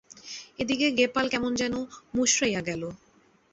এদিকে 0.59 0.87
গেপাল 0.91 1.25
কেমন 1.29 1.51
যেন 1.55 1.73
মুষড়াইয়া 2.15 2.61
গেল। 2.61 2.83